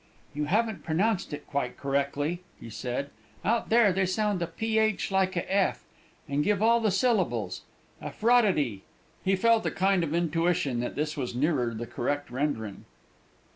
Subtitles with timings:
[0.33, 3.11] "You haven't prenounced it quite correckly," he said;
[3.45, 5.83] "out there they sound the ph like a f,
[6.27, 7.61] and give all the syllables
[8.01, 8.81] Afroddity."
[9.23, 12.85] He felt a kind of intuition that this was nearer the correct rendering.